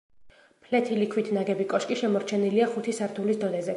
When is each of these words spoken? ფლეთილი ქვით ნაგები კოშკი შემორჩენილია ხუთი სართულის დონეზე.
ფლეთილი 0.69 1.09
ქვით 1.11 1.29
ნაგები 1.39 1.67
კოშკი 1.75 1.99
შემორჩენილია 2.01 2.71
ხუთი 2.73 2.97
სართულის 3.01 3.43
დონეზე. 3.45 3.69